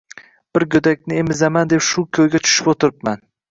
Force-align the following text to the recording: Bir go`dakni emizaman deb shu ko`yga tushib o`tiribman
Bir 0.57 0.63
go`dakni 0.75 1.19
emizaman 1.25 1.71
deb 1.75 1.85
shu 1.91 2.07
ko`yga 2.19 2.43
tushib 2.49 2.75
o`tiribman 2.75 3.25